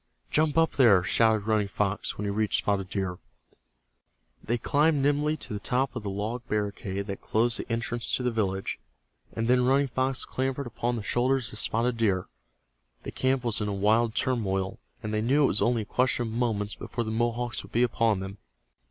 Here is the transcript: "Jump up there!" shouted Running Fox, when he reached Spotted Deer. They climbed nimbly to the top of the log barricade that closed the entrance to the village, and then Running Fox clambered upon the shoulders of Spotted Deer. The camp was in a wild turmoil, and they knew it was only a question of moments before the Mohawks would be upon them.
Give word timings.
"Jump 0.31 0.57
up 0.57 0.71
there!" 0.71 1.03
shouted 1.03 1.45
Running 1.45 1.67
Fox, 1.67 2.17
when 2.17 2.25
he 2.25 2.31
reached 2.31 2.57
Spotted 2.57 2.89
Deer. 2.89 3.19
They 4.43 4.57
climbed 4.57 5.03
nimbly 5.03 5.37
to 5.37 5.53
the 5.53 5.59
top 5.59 5.95
of 5.95 6.01
the 6.01 6.09
log 6.09 6.41
barricade 6.47 7.03
that 7.05 7.21
closed 7.21 7.59
the 7.59 7.71
entrance 7.71 8.11
to 8.15 8.23
the 8.23 8.31
village, 8.31 8.79
and 9.33 9.47
then 9.47 9.63
Running 9.63 9.89
Fox 9.89 10.25
clambered 10.25 10.65
upon 10.65 10.95
the 10.95 11.03
shoulders 11.03 11.53
of 11.53 11.59
Spotted 11.59 11.97
Deer. 11.97 12.27
The 13.03 13.11
camp 13.11 13.43
was 13.43 13.61
in 13.61 13.67
a 13.67 13.73
wild 13.73 14.15
turmoil, 14.15 14.79
and 15.03 15.13
they 15.13 15.21
knew 15.21 15.43
it 15.43 15.47
was 15.53 15.61
only 15.61 15.83
a 15.83 15.85
question 15.85 16.25
of 16.29 16.33
moments 16.33 16.73
before 16.73 17.03
the 17.03 17.11
Mohawks 17.11 17.61
would 17.61 17.71
be 17.71 17.83
upon 17.83 18.21
them. 18.21 18.39